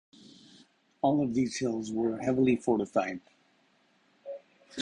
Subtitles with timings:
[1.03, 3.19] All of these hills were heavily fortified.